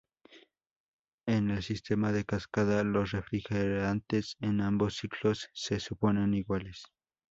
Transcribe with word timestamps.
En 1.27 1.51
el 1.51 1.61
sistema 1.61 2.11
de 2.11 2.25
cascada 2.25 2.83
los 2.83 3.11
refrigerantes 3.11 4.35
en 4.39 4.61
ambos 4.61 4.97
ciclos 4.97 5.49
se 5.53 5.79
suponen 5.79 6.33
iguales. 6.33 6.85